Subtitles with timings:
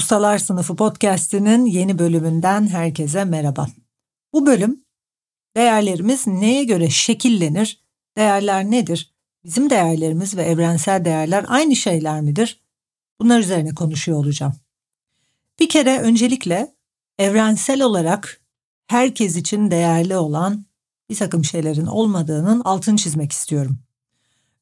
[0.00, 3.66] Ustalar Sınıfı podcast'inin yeni bölümünden herkese merhaba.
[4.32, 4.84] Bu bölüm
[5.56, 7.84] değerlerimiz neye göre şekillenir,
[8.16, 9.14] değerler nedir,
[9.44, 12.60] bizim değerlerimiz ve evrensel değerler aynı şeyler midir?
[13.20, 14.56] Bunlar üzerine konuşuyor olacağım.
[15.58, 16.74] Bir kere öncelikle
[17.18, 18.40] evrensel olarak
[18.86, 20.66] herkes için değerli olan
[21.10, 23.78] bir takım şeylerin olmadığının altını çizmek istiyorum.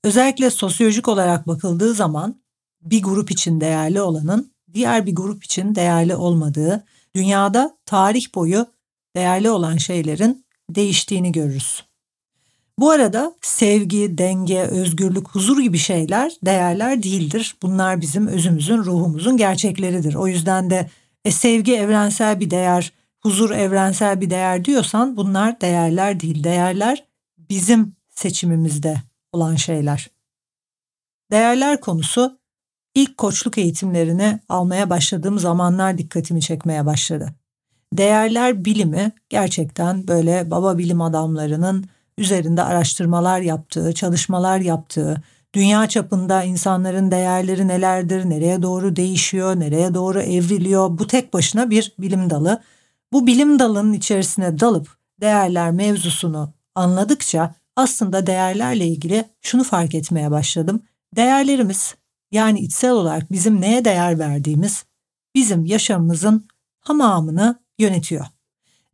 [0.05, 2.43] Özellikle sosyolojik olarak bakıldığı zaman
[2.83, 6.85] bir grup için değerli olanın diğer bir grup için değerli olmadığı,
[7.17, 8.67] dünyada tarih boyu
[9.17, 11.85] değerli olan şeylerin değiştiğini görürüz.
[12.79, 17.57] Bu arada sevgi, denge, özgürlük, huzur gibi şeyler değerler değildir.
[17.63, 20.15] Bunlar bizim özümüzün, ruhumuzun gerçekleridir.
[20.15, 20.91] O yüzden de
[21.25, 26.45] e, sevgi evrensel bir değer, huzur evrensel bir değer diyorsan bunlar değerler değil.
[26.45, 27.05] Değerler
[27.39, 29.03] bizim seçimimizde
[29.33, 30.11] olan şeyler.
[31.31, 32.39] Değerler konusu
[32.99, 37.29] ilk koçluk eğitimlerini almaya başladığım zamanlar dikkatimi çekmeye başladı.
[37.93, 41.85] Değerler bilimi gerçekten böyle baba bilim adamlarının
[42.19, 45.23] üzerinde araştırmalar yaptığı, çalışmalar yaptığı,
[45.55, 51.93] dünya çapında insanların değerleri nelerdir, nereye doğru değişiyor, nereye doğru evriliyor bu tek başına bir
[51.99, 52.63] bilim dalı.
[53.13, 54.89] Bu bilim dalının içerisine dalıp
[55.21, 60.83] değerler mevzusunu anladıkça aslında değerlerle ilgili şunu fark etmeye başladım.
[61.17, 61.95] Değerlerimiz
[62.33, 64.85] yani içsel olarak bizim neye değer verdiğimiz
[65.35, 66.49] bizim yaşamımızın
[66.85, 68.27] tamamını yönetiyor.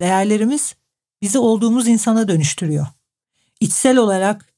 [0.01, 0.75] Değerlerimiz
[1.23, 2.87] bizi olduğumuz insana dönüştürüyor.
[3.61, 4.55] İçsel olarak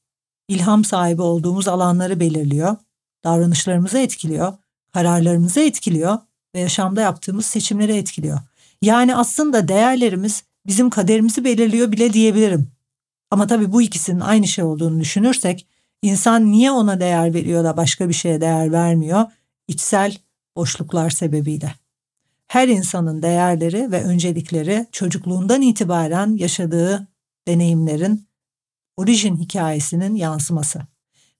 [0.47, 2.75] ilham sahibi olduğumuz alanları belirliyor,
[3.23, 4.53] davranışlarımızı etkiliyor,
[4.93, 6.19] kararlarımızı etkiliyor
[6.55, 8.39] ve yaşamda yaptığımız seçimleri etkiliyor.
[8.81, 12.71] Yani aslında değerlerimiz bizim kaderimizi belirliyor bile diyebilirim.
[13.31, 15.67] Ama tabii bu ikisinin aynı şey olduğunu düşünürsek
[16.01, 19.25] insan niye ona değer veriyor da başka bir şeye değer vermiyor?
[19.67, 20.17] İçsel
[20.55, 21.73] boşluklar sebebiyle.
[22.47, 27.07] Her insanın değerleri ve öncelikleri çocukluğundan itibaren yaşadığı
[27.47, 28.27] deneyimlerin
[28.97, 30.81] orijin hikayesinin yansıması.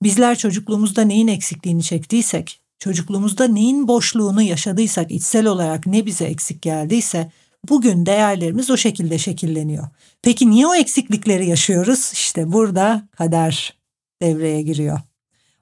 [0.03, 7.31] Bizler çocukluğumuzda neyin eksikliğini çektiysek, çocukluğumuzda neyin boşluğunu yaşadıysak, içsel olarak ne bize eksik geldiyse
[7.69, 9.87] bugün değerlerimiz o şekilde şekilleniyor.
[10.21, 12.11] Peki niye o eksiklikleri yaşıyoruz?
[12.13, 13.76] İşte burada kader
[14.21, 14.99] devreye giriyor.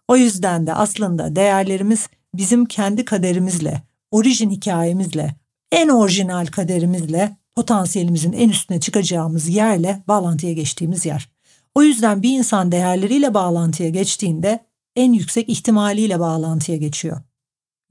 [0.07, 5.35] O yüzden de aslında değerlerimiz bizim kendi kaderimizle, orijin hikayemizle,
[5.71, 11.29] en orijinal kaderimizle, potansiyelimizin en üstüne çıkacağımız yerle bağlantıya geçtiğimiz yer.
[11.75, 17.22] O yüzden bir insan değerleriyle bağlantıya geçtiğinde en yüksek ihtimaliyle bağlantıya geçiyor.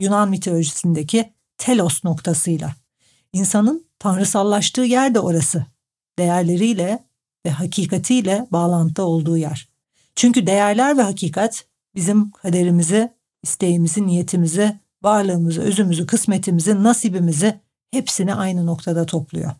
[0.00, 2.75] Yunan mitolojisindeki telos noktasıyla.
[3.32, 5.66] İnsanın tanrısallaştığı yer de orası.
[6.19, 7.04] Değerleriyle
[7.46, 9.73] ve hakikatiyle bağlantıda olduğu yer.
[10.16, 11.64] Çünkü değerler ve hakikat
[11.94, 17.60] bizim kaderimizi, isteğimizi, niyetimizi, varlığımızı, özümüzü, kısmetimizi, nasibimizi
[17.91, 19.52] hepsini aynı noktada topluyor.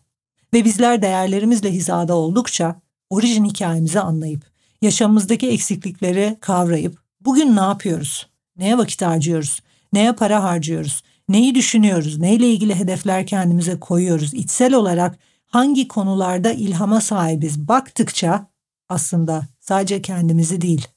[0.53, 4.43] Ve bizler değerlerimizle hizada oldukça orijin hikayemizi anlayıp,
[4.81, 8.29] yaşamımızdaki eksiklikleri kavrayıp, bugün ne yapıyoruz?
[8.57, 9.59] Neye vakit harcıyoruz?
[9.93, 11.03] Neye para harcıyoruz?
[11.29, 12.17] Neyi düşünüyoruz?
[12.17, 14.33] Neyle ilgili hedefler kendimize koyuyoruz?
[14.33, 18.47] İçsel olarak hangi konularda ilhama sahibiz baktıkça
[18.89, 20.87] aslında sadece kendimizi değil,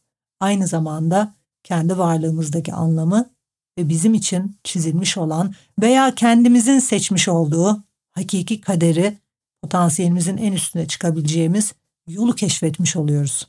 [0.41, 3.31] aynı zamanda kendi varlığımızdaki anlamı
[3.79, 9.19] ve bizim için çizilmiş olan veya kendimizin seçmiş olduğu hakiki kaderi
[9.63, 11.75] potansiyelimizin en üstüne çıkabileceğimiz
[12.09, 13.49] yolu keşfetmiş oluyoruz.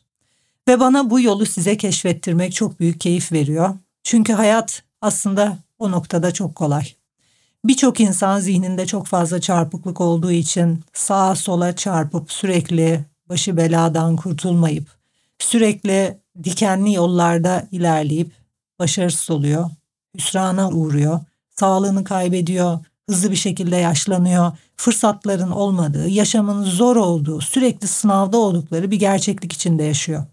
[0.67, 3.75] Ve bana bu yolu size keşfettirmek çok büyük keyif veriyor.
[4.03, 6.87] Çünkü hayat aslında o noktada çok kolay.
[7.65, 14.98] Birçok insan zihninde çok fazla çarpıklık olduğu için sağa sola çarpıp sürekli başı beladan kurtulmayıp
[15.39, 18.31] sürekli dikenli yollarda ilerleyip
[18.79, 19.69] başarısız oluyor,
[20.17, 21.19] hüsrana uğruyor,
[21.49, 28.99] sağlığını kaybediyor, hızlı bir şekilde yaşlanıyor, fırsatların olmadığı, yaşamın zor olduğu, sürekli sınavda oldukları bir
[28.99, 30.25] gerçeklik içinde yaşıyor.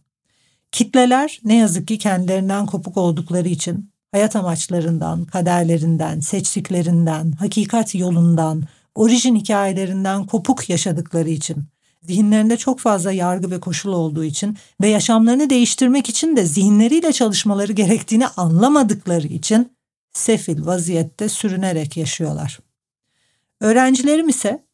[0.72, 8.62] Kitleler ne yazık ki kendilerinden kopuk oldukları için hayat amaçlarından, kaderlerinden, seçtiklerinden, hakikat yolundan,
[8.94, 11.64] orijin hikayelerinden kopuk yaşadıkları için,
[12.06, 17.72] zihinlerinde çok fazla yargı ve koşul olduğu için ve yaşamlarını değiştirmek için de zihinleriyle çalışmaları
[17.72, 19.72] gerektiğini anlamadıkları için
[20.12, 22.58] sefil vaziyette sürünerek yaşıyorlar.
[23.60, 24.64] Öğrencilerim ise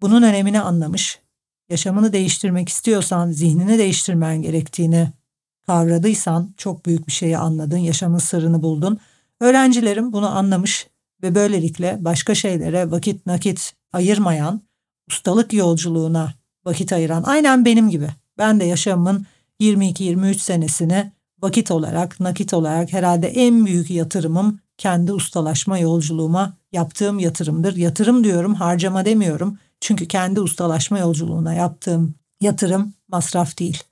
[0.00, 1.18] bunun önemini anlamış,
[1.68, 5.08] yaşamını değiştirmek istiyorsan zihnini değiştirmen gerektiğini
[5.66, 8.98] kavradıysan çok büyük bir şeyi anladın, yaşamın sırrını buldun.
[9.40, 10.86] Öğrencilerim bunu anlamış
[11.22, 14.62] ve böylelikle başka şeylere vakit nakit ayırmayan,
[15.08, 16.39] ustalık yolculuğuna
[16.70, 18.08] vakit ayıran, aynen benim gibi.
[18.38, 19.26] Ben de yaşamımın
[19.60, 21.12] 22-23 senesini
[21.42, 27.76] vakit olarak, nakit olarak herhalde en büyük yatırımım kendi ustalaşma yolculuğuma yaptığım yatırımdır.
[27.76, 29.58] Yatırım diyorum, harcama demiyorum.
[29.80, 33.82] Çünkü kendi ustalaşma yolculuğuna yaptığım yatırım masraf değil.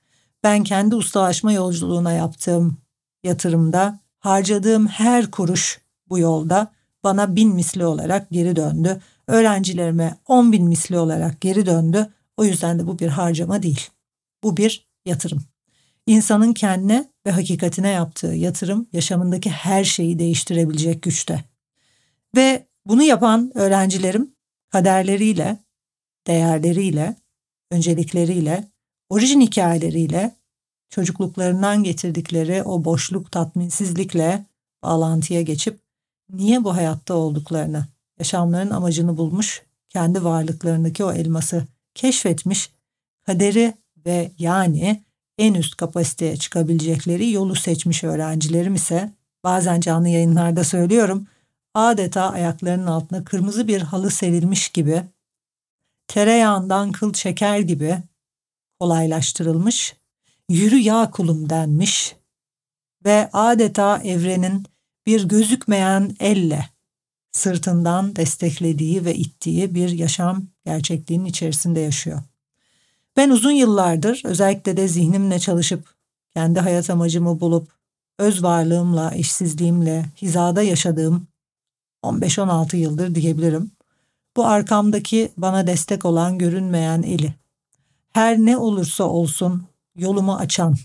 [0.43, 2.77] Ben kendi ustalaşma yolculuğuna yaptığım
[3.23, 6.71] yatırımda harcadığım her kuruş bu yolda
[7.03, 9.01] bana bin misli olarak geri döndü.
[9.27, 12.09] Öğrencilerime on bin misli olarak geri döndü.
[12.39, 13.89] O yüzden de bu bir harcama değil.
[14.43, 15.43] Bu bir yatırım.
[16.05, 21.43] İnsanın kendine ve hakikatine yaptığı yatırım yaşamındaki her şeyi değiştirebilecek güçte.
[22.35, 24.31] Ve bunu yapan öğrencilerim
[24.69, 25.57] kaderleriyle,
[26.27, 27.15] değerleriyle,
[27.71, 28.67] öncelikleriyle,
[29.09, 30.35] orijin hikayeleriyle,
[30.89, 34.45] çocukluklarından getirdikleri o boşluk tatminsizlikle
[34.83, 35.79] bağlantıya geçip
[36.29, 37.87] niye bu hayatta olduklarını,
[38.19, 42.69] yaşamların amacını bulmuş, kendi varlıklarındaki o elması keşfetmiş,
[43.25, 43.73] kaderi
[44.05, 45.03] ve yani
[45.37, 49.13] en üst kapasiteye çıkabilecekleri yolu seçmiş öğrencilerim ise
[49.43, 51.27] bazen canlı yayınlarda söylüyorum
[51.73, 55.03] adeta ayaklarının altına kırmızı bir halı serilmiş gibi
[56.07, 57.97] tereyağından kıl şeker gibi
[58.79, 59.95] kolaylaştırılmış,
[60.49, 62.15] yürü yağ kulum denmiş
[63.05, 64.65] ve adeta evrenin
[65.05, 66.69] bir gözükmeyen elle
[67.31, 72.21] sırtından desteklediği ve ittiği bir yaşam gerçekliğinin içerisinde yaşıyor.
[73.17, 75.95] Ben uzun yıllardır özellikle de zihnimle çalışıp
[76.33, 77.67] kendi hayat amacımı bulup
[78.19, 81.27] öz varlığımla, işsizliğimle hizada yaşadığım
[82.03, 83.71] 15-16 yıldır diyebilirim.
[84.37, 87.33] Bu arkamdaki bana destek olan görünmeyen eli.
[88.13, 89.63] Her ne olursa olsun
[89.95, 90.75] yolumu açan,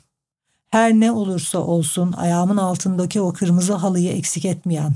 [0.70, 4.92] her ne olursa olsun ayağımın altındaki o kırmızı halıyı eksik etmeyen,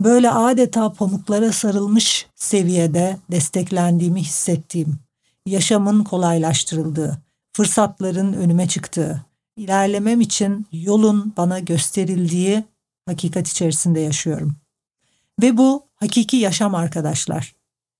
[0.00, 4.98] böyle adeta pamuklara sarılmış seviyede desteklendiğimi hissettiğim,
[5.46, 7.18] yaşamın kolaylaştırıldığı,
[7.52, 9.24] fırsatların önüme çıktığı,
[9.56, 12.64] ilerlemem için yolun bana gösterildiği
[13.06, 14.56] hakikat içerisinde yaşıyorum.
[15.42, 17.54] Ve bu hakiki yaşam arkadaşlar.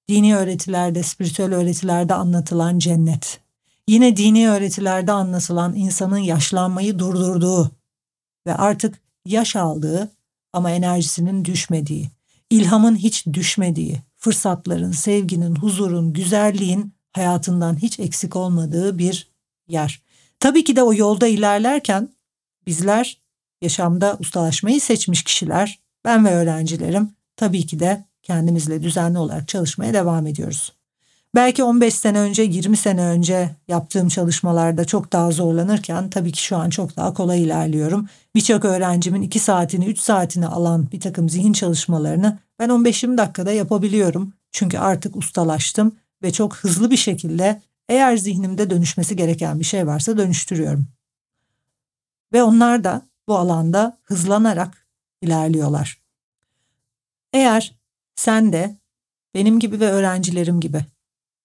[0.09, 3.41] Dini öğretilerde, spiritüel öğretilerde anlatılan cennet.
[3.89, 7.71] Yine dini öğretilerde anlatılan insanın yaşlanmayı durdurduğu
[8.47, 10.11] ve artık yaş aldığı
[10.55, 12.11] ama enerjisinin düşmediği,
[12.51, 19.29] ilhamın hiç düşmediği, fırsatların, sevginin, huzurun, güzelliğin hayatından hiç eksik olmadığı bir
[19.69, 20.03] yer.
[20.41, 22.09] Tabii ki de o yolda ilerlerken
[22.67, 23.23] bizler
[23.63, 30.27] yaşamda ustalaşmayı seçmiş kişiler, ben ve öğrencilerim tabii ki de kendimizle düzenli olarak çalışmaya devam
[30.27, 30.73] ediyoruz.
[31.35, 36.57] Belki 15 sene önce, 20 sene önce yaptığım çalışmalarda çok daha zorlanırken tabii ki şu
[36.57, 38.09] an çok daha kolay ilerliyorum.
[38.35, 44.33] Birçok öğrencimin 2 saatini, 3 saatini alan bir takım zihin çalışmalarını ben 15-20 dakikada yapabiliyorum.
[44.53, 50.19] Çünkü artık ustalaştım ve çok hızlı bir şekilde eğer zihnimde dönüşmesi gereken bir şey varsa
[50.19, 50.87] dönüştürüyorum.
[52.33, 54.87] Ve onlar da bu alanda hızlanarak
[55.23, 56.03] ilerliyorlar.
[57.33, 57.75] Eğer
[58.17, 58.77] sen de
[59.35, 60.85] benim gibi ve öğrencilerim gibi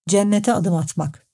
[0.09, 1.27] cennete adım atmak,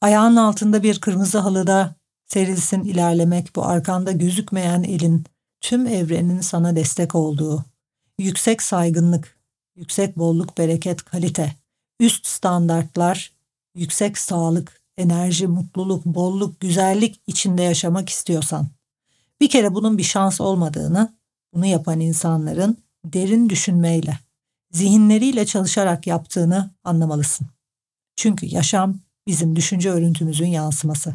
[0.00, 1.94] ayağın altında bir kırmızı halıda
[2.26, 5.24] serilsin ilerlemek bu arkanda gözükmeyen elin
[5.60, 7.64] tüm evrenin sana destek olduğu,
[8.18, 9.36] yüksek saygınlık,
[9.76, 11.56] yüksek bolluk, bereket, kalite,
[12.00, 13.32] üst standartlar,
[13.74, 18.68] yüksek sağlık, enerji, mutluluk, bolluk, güzellik içinde yaşamak istiyorsan,
[19.40, 21.14] bir kere bunun bir şans olmadığını,
[21.54, 24.18] bunu yapan insanların derin düşünmeyle,
[24.70, 27.46] zihinleriyle çalışarak yaptığını anlamalısın.
[28.16, 31.14] Çünkü yaşam bizim düşünce örüntümüzün yansıması.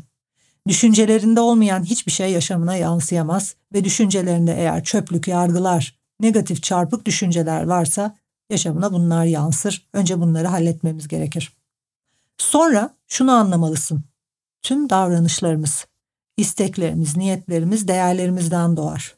[0.68, 8.16] Düşüncelerinde olmayan hiçbir şey yaşamına yansıyamaz ve düşüncelerinde eğer çöplük, yargılar, negatif çarpık düşünceler varsa
[8.50, 9.88] yaşamına bunlar yansır.
[9.94, 11.54] Önce bunları halletmemiz gerekir.
[12.38, 14.04] Sonra şunu anlamalısın.
[14.62, 15.86] Tüm davranışlarımız,
[16.38, 19.16] isteklerimiz, niyetlerimiz değerlerimizden doğar.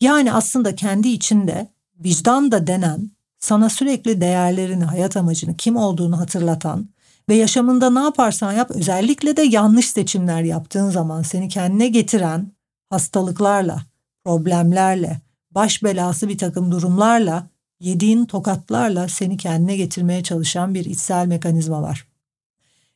[0.00, 1.68] Yani aslında kendi içinde
[1.98, 6.88] vicdan da denen, sana sürekli değerlerini, hayat amacını, kim olduğunu hatırlatan
[7.30, 12.52] ve yaşamında ne yaparsan yap özellikle de yanlış seçimler yaptığın zaman seni kendine getiren
[12.90, 13.82] hastalıklarla,
[14.24, 15.20] problemlerle,
[15.50, 17.46] baş belası bir takım durumlarla,
[17.80, 22.06] yediğin tokatlarla seni kendine getirmeye çalışan bir içsel mekanizma var.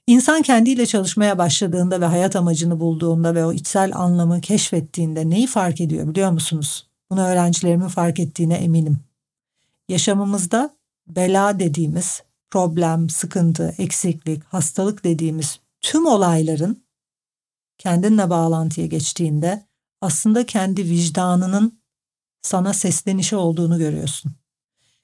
[0.07, 5.81] İnsan kendiyle çalışmaya başladığında ve hayat amacını bulduğunda ve o içsel anlamı keşfettiğinde neyi fark
[5.81, 6.87] ediyor biliyor musunuz?
[7.11, 8.99] Bunu öğrencilerimin fark ettiğine eminim.
[9.88, 10.71] Yaşamımızda
[11.07, 12.23] bela dediğimiz
[12.54, 16.84] problem, sıkıntı, eksiklik, hastalık dediğimiz tüm olayların
[17.78, 19.66] kendinle bağlantıya geçtiğinde
[20.00, 21.78] aslında kendi vicdanının
[22.42, 24.32] sana seslenişi olduğunu görüyorsun.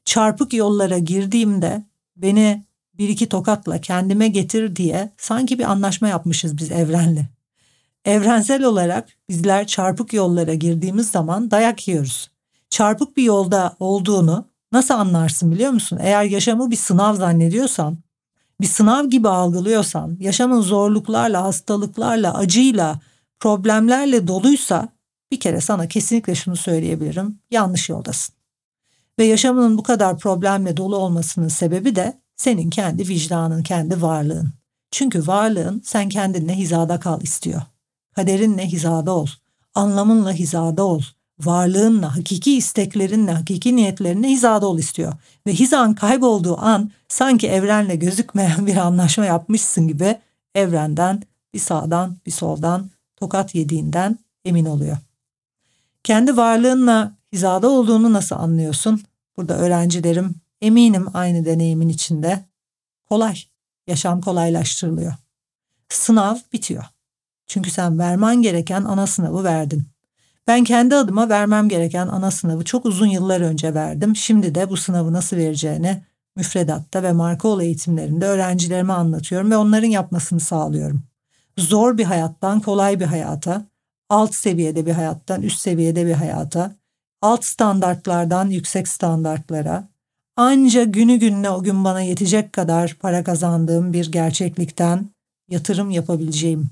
[0.04, 1.84] Çarpık yollara girdiğimde
[2.16, 2.64] beni
[2.94, 7.28] bir iki tokatla kendime getir diye sanki bir anlaşma yapmışız biz evrenle.
[8.04, 12.30] Evrensel olarak bizler çarpık yollara girdiğimiz zaman dayak yiyoruz.
[12.70, 15.98] Çarpık bir yolda olduğunu nasıl anlarsın biliyor musun?
[16.02, 17.98] Eğer yaşamı bir sınav zannediyorsan,
[18.60, 23.00] bir sınav gibi algılıyorsan, yaşamın zorluklarla, hastalıklarla, acıyla,
[23.40, 24.88] problemlerle doluysa
[25.32, 27.38] bir kere sana kesinlikle şunu söyleyebilirim.
[27.50, 28.34] Yanlış yoldasın.
[29.18, 34.52] Ve yaşamının bu kadar problemle dolu olmasının sebebi de senin kendi vicdanın, kendi varlığın.
[34.90, 37.62] Çünkü varlığın sen kendinle hizada kal istiyor.
[38.12, 39.26] Kaderinle hizada ol.
[39.74, 41.02] Anlamınla hizada ol.
[41.44, 45.12] Varlığınla, hakiki isteklerinle, hakiki niyetlerinle hizada ol istiyor.
[45.46, 50.18] Ve hizan kaybolduğu an sanki evrenle gözükmeyen bir anlaşma yapmışsın gibi
[50.54, 51.22] evrenden
[51.54, 54.96] bir sağdan bir soldan tokat yediğinden emin oluyor.
[56.04, 59.02] Kendi varlığınla hizada olduğunu nasıl anlıyorsun?
[59.36, 62.44] Burada öğrencilerim eminim aynı deneyimin içinde.
[63.08, 63.42] Kolay.
[63.86, 65.14] Yaşam kolaylaştırılıyor.
[65.88, 66.84] Sınav bitiyor.
[67.46, 69.86] Çünkü sen vermen gereken ana sınavı verdin.
[70.46, 74.16] Ben kendi adıma vermem gereken ana sınavı çok uzun yıllar önce verdim.
[74.16, 76.02] Şimdi de bu sınavı nasıl vereceğini
[76.36, 81.02] müfredatta ve marka eğitimlerinde öğrencilerime anlatıyorum ve onların yapmasını sağlıyorum.
[81.58, 83.66] Zor bir hayattan kolay bir hayata,
[84.08, 86.76] alt seviyede bir hayattan üst seviyede bir hayata,
[87.22, 89.88] alt standartlardan yüksek standartlara,
[90.36, 95.10] anca günü gününe o gün bana yetecek kadar para kazandığım bir gerçeklikten
[95.48, 96.70] yatırım yapabileceğim.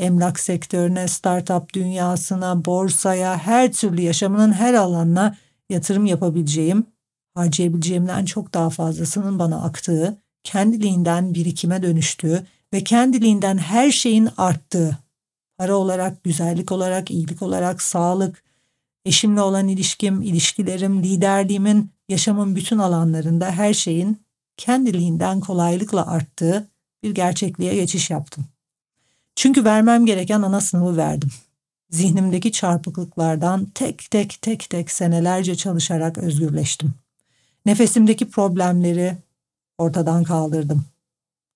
[0.00, 5.36] Emlak sektörüne, startup dünyasına, borsaya, her türlü yaşamının her alanına
[5.70, 6.86] yatırım yapabileceğim,
[7.34, 14.98] harcayabileceğimden çok daha fazlasının bana aktığı, kendiliğinden birikime dönüştüğü ve kendiliğinden her şeyin arttığı
[15.58, 18.42] para olarak, güzellik olarak, iyilik olarak, sağlık,
[19.04, 24.18] eşimle olan ilişkim, ilişkilerim, liderliğimin, yaşamın bütün alanlarında her şeyin
[24.56, 26.68] kendiliğinden kolaylıkla arttığı
[27.02, 28.44] bir gerçekliğe geçiş yaptım.
[29.40, 31.30] Çünkü vermem gereken ana sınavı verdim.
[31.90, 36.94] Zihnimdeki çarpıklıklardan tek tek tek tek senelerce çalışarak özgürleştim.
[37.66, 39.16] Nefesimdeki problemleri
[39.78, 40.84] ortadan kaldırdım.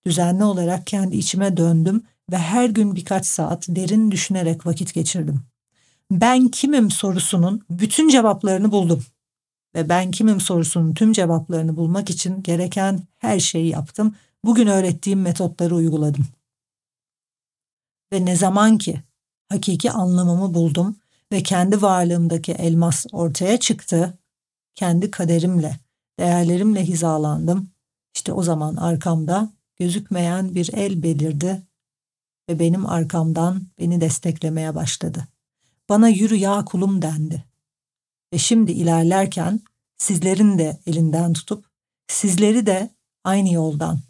[0.07, 5.41] Düzenli olarak kendi içime döndüm ve her gün birkaç saat derin düşünerek vakit geçirdim.
[6.11, 9.05] Ben kimim sorusunun bütün cevaplarını buldum.
[9.75, 14.14] Ve ben kimim sorusunun tüm cevaplarını bulmak için gereken her şeyi yaptım.
[14.45, 16.26] Bugün öğrettiğim metotları uyguladım.
[18.14, 19.02] Ve ne zaman ki
[19.49, 20.97] hakiki anlamımı buldum
[21.33, 24.18] ve kendi varlığımdaki elmas ortaya çıktı,
[24.75, 25.80] kendi kaderimle,
[26.18, 27.71] değerlerimle hizalandım.
[28.14, 31.62] İşte o zaman arkamda gözükmeyen bir el belirdi
[32.49, 35.28] ve benim arkamdan beni desteklemeye başladı.
[35.88, 37.44] Bana yürü ya kulum dendi.
[38.33, 39.61] Ve şimdi ilerlerken
[39.99, 41.64] sizlerin de elinden tutup
[42.09, 42.90] sizleri de
[43.25, 44.00] aynı yoldan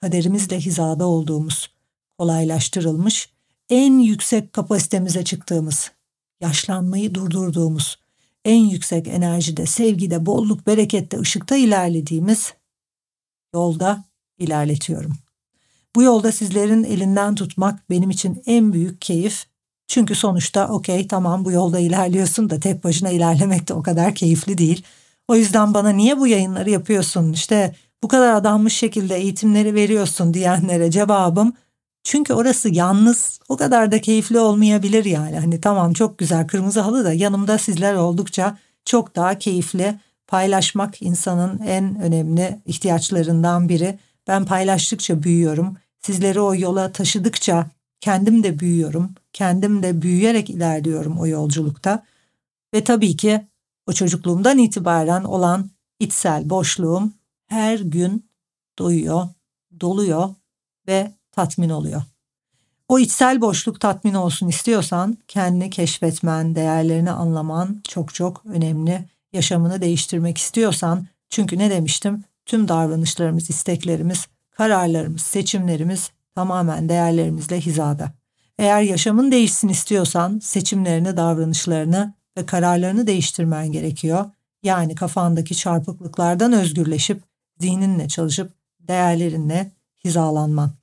[0.00, 1.70] kaderimizle hizada olduğumuz,
[2.18, 3.32] kolaylaştırılmış,
[3.70, 5.90] en yüksek kapasitemize çıktığımız,
[6.40, 7.98] yaşlanmayı durdurduğumuz,
[8.44, 12.54] en yüksek enerjide, sevgide, bolluk, berekette, ışıkta ilerlediğimiz
[13.54, 14.04] yolda
[14.38, 15.12] ilerletiyorum.
[15.96, 19.46] Bu yolda sizlerin elinden tutmak benim için en büyük keyif.
[19.88, 24.58] Çünkü sonuçta okey tamam bu yolda ilerliyorsun da tek başına ilerlemek de o kadar keyifli
[24.58, 24.84] değil.
[25.28, 30.90] O yüzden bana niye bu yayınları yapıyorsun işte bu kadar adanmış şekilde eğitimleri veriyorsun diyenlere
[30.90, 31.52] cevabım
[32.04, 35.38] çünkü orası yalnız o kadar da keyifli olmayabilir yani.
[35.38, 41.58] Hani tamam çok güzel kırmızı halı da yanımda sizler oldukça çok daha keyifli paylaşmak insanın
[41.58, 43.98] en önemli ihtiyaçlarından biri.
[44.28, 45.76] Ben paylaştıkça büyüyorum.
[45.98, 47.66] Sizleri o yola taşıdıkça
[48.00, 49.10] kendim de büyüyorum.
[49.32, 52.04] Kendim de büyüyerek ilerliyorum o yolculukta.
[52.74, 53.46] Ve tabii ki
[53.86, 57.12] o çocukluğumdan itibaren olan içsel boşluğum
[57.46, 58.26] her gün
[58.78, 59.28] doyuyor,
[59.80, 60.34] doluyor
[60.88, 62.02] ve tatmin oluyor.
[62.88, 69.08] O içsel boşluk tatmin olsun istiyorsan kendini keşfetmen, değerlerini anlaman çok çok önemli.
[69.32, 72.24] Yaşamını değiştirmek istiyorsan çünkü ne demiştim?
[72.46, 78.12] Tüm davranışlarımız, isteklerimiz, kararlarımız, seçimlerimiz tamamen değerlerimizle hizada.
[78.58, 84.24] Eğer yaşamın değişsin istiyorsan seçimlerini, davranışlarını ve kararlarını değiştirmen gerekiyor.
[84.62, 87.22] Yani kafandaki çarpıklıklardan özgürleşip
[87.58, 89.72] zihninle çalışıp değerlerinle
[90.04, 90.81] hizalanman.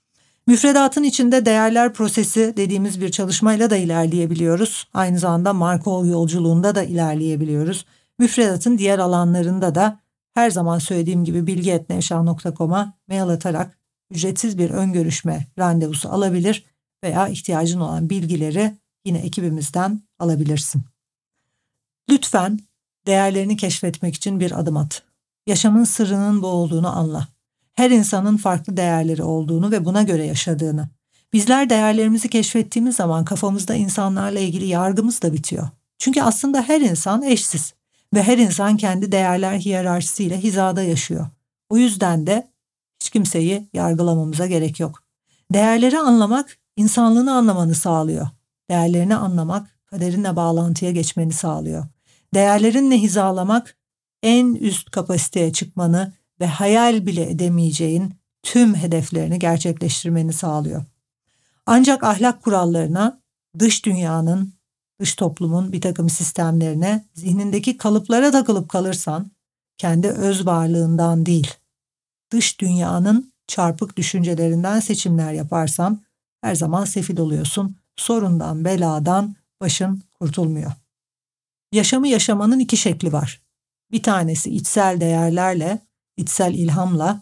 [0.49, 4.87] Müfredatın içinde değerler prosesi dediğimiz bir çalışmayla da ilerleyebiliyoruz.
[4.93, 7.85] Aynı zamanda Markov yolculuğunda da ilerleyebiliyoruz.
[8.19, 9.99] Müfredatın diğer alanlarında da
[10.33, 13.79] her zaman söylediğim gibi bilgi.nevşah.com'a mail atarak
[14.11, 16.65] ücretsiz bir ön görüşme randevusu alabilir
[17.03, 20.83] veya ihtiyacın olan bilgileri yine ekibimizden alabilirsin.
[22.09, 22.59] Lütfen
[23.07, 25.03] değerlerini keşfetmek için bir adım at.
[25.47, 27.27] Yaşamın sırrının bu olduğunu anla.
[27.79, 30.89] Her insanın farklı değerleri olduğunu ve buna göre yaşadığını.
[31.33, 35.67] Bizler değerlerimizi keşfettiğimiz zaman kafamızda insanlarla ilgili yargımız da bitiyor.
[35.97, 37.73] Çünkü aslında her insan eşsiz
[38.13, 41.27] ve her insan kendi değerler hiyerarşisiyle hizada yaşıyor.
[41.69, 42.51] O yüzden de
[43.01, 45.03] hiç kimseyi yargılamamıza gerek yok.
[45.53, 48.27] Değerleri anlamak insanlığını anlamanı sağlıyor.
[48.69, 51.85] Değerlerini anlamak kaderinle bağlantıya geçmeni sağlıyor.
[52.33, 53.77] Değerlerinle hizalamak
[54.23, 60.85] en üst kapasiteye çıkmanı ve hayal bile edemeyeceğin tüm hedeflerini gerçekleştirmeni sağlıyor.
[61.65, 63.21] Ancak ahlak kurallarına,
[63.59, 64.53] dış dünyanın,
[64.99, 69.31] dış toplumun bir takım sistemlerine, zihnindeki kalıplara takılıp kalırsan,
[69.77, 71.53] kendi öz varlığından değil,
[72.31, 76.01] dış dünyanın çarpık düşüncelerinden seçimler yaparsan,
[76.41, 80.71] her zaman sefil oluyorsun, sorundan, beladan başın kurtulmuyor.
[81.71, 83.41] Yaşamı yaşamanın iki şekli var.
[83.91, 85.79] Bir tanesi içsel değerlerle,
[86.19, 87.21] içsel ilhamla,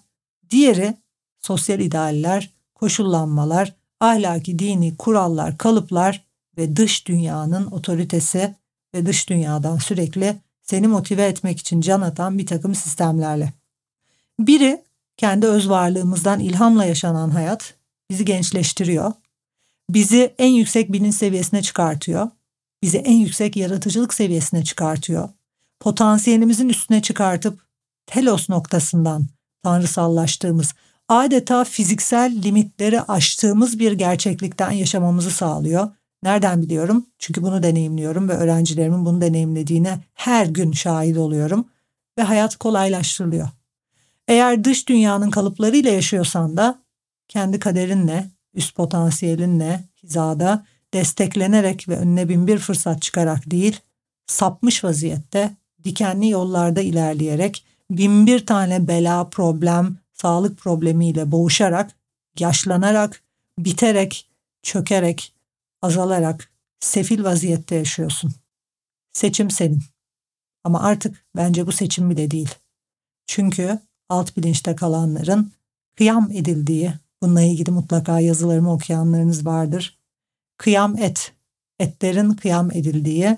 [0.49, 0.97] diğeri
[1.39, 6.25] sosyal idealler, koşullanmalar, ahlaki dini kurallar, kalıplar
[6.57, 8.55] ve dış dünyanın otoritesi
[8.95, 13.53] ve dış dünyadan sürekli seni motive etmek için can atan bir takım sistemlerle.
[14.39, 14.83] Biri
[15.17, 17.73] kendi öz varlığımızdan ilhamla yaşanan hayat
[18.09, 19.13] bizi gençleştiriyor.
[19.89, 22.29] Bizi en yüksek bilinç seviyesine çıkartıyor.
[22.83, 25.29] Bizi en yüksek yaratıcılık seviyesine çıkartıyor.
[25.79, 27.66] Potansiyelimizin üstüne çıkartıp
[28.07, 29.27] telos noktasından
[29.63, 30.73] tanrısallaştığımız,
[31.07, 35.87] adeta fiziksel limitleri aştığımız bir gerçeklikten yaşamamızı sağlıyor.
[36.23, 37.05] Nereden biliyorum?
[37.19, 41.67] Çünkü bunu deneyimliyorum ve öğrencilerimin bunu deneyimlediğine her gün şahit oluyorum
[42.17, 43.49] ve hayat kolaylaştırılıyor.
[44.27, 46.79] Eğer dış dünyanın kalıplarıyla yaşıyorsan da
[47.27, 53.79] kendi kaderinle, üst potansiyelinle, hizada desteklenerek ve önüne bin bir fırsat çıkarak değil,
[54.27, 61.91] sapmış vaziyette, dikenli yollarda ilerleyerek, bin bir tane bela, problem, sağlık problemiyle boğuşarak,
[62.39, 63.23] yaşlanarak,
[63.59, 64.29] biterek,
[64.63, 65.33] çökerek,
[65.81, 68.33] azalarak, sefil vaziyette yaşıyorsun.
[69.13, 69.83] Seçim senin.
[70.63, 72.55] Ama artık bence bu seçim bile değil.
[73.27, 75.51] Çünkü alt bilinçte kalanların
[75.95, 79.99] kıyam edildiği, bununla ilgili mutlaka yazılarımı okuyanlarınız vardır.
[80.57, 81.33] Kıyam et,
[81.79, 83.37] etlerin kıyam edildiği,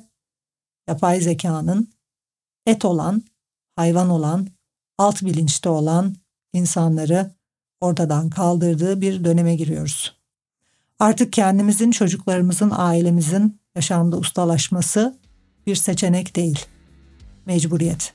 [0.88, 1.88] yapay zekanın
[2.66, 3.24] et olan,
[3.80, 4.48] hayvan olan,
[4.98, 6.16] alt bilinçte olan
[6.54, 7.32] insanları
[7.82, 10.16] ortadan kaldırdığı bir döneme giriyoruz.
[11.00, 15.20] Artık kendimizin, çocuklarımızın, ailemizin yaşamda ustalaşması
[15.68, 16.66] bir seçenek değil,
[17.46, 18.14] mecburiyet.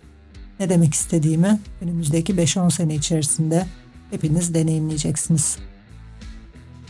[0.60, 3.66] Ne demek istediğimi önümüzdeki 5-10 sene içerisinde
[4.10, 5.58] hepiniz deneyimleyeceksiniz.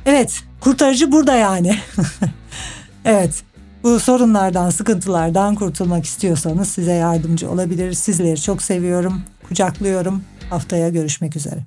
[0.06, 1.78] Evet, kurtarıcı burada yani.
[3.04, 3.44] evet,
[3.84, 7.92] bu sorunlardan, sıkıntılardan kurtulmak istiyorsanız size yardımcı olabilir.
[7.92, 10.22] Sizleri çok seviyorum, kucaklıyorum.
[10.50, 11.60] Haftaya görüşmek üzere.